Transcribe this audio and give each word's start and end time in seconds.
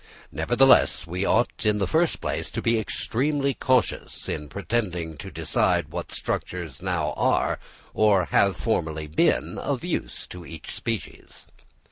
Nevertheless, 0.31 1.05
we 1.05 1.25
ought, 1.25 1.63
in 1.63 1.77
the 1.77 1.85
first 1.85 2.21
place, 2.21 2.49
to 2.49 2.61
be 2.63 2.79
extremely 2.79 3.53
cautious 3.53 4.27
in 4.27 4.49
pretending 4.49 5.15
to 5.17 5.29
decide 5.29 5.89
what 5.89 6.11
structures 6.11 6.81
now 6.81 7.11
are, 7.15 7.59
or 7.93 8.25
have 8.31 8.57
formerly 8.57 9.05
been, 9.05 9.59
of 9.59 9.83
use 9.83 10.25
to 10.25 10.43
each 10.43 10.73
species. 10.73 11.45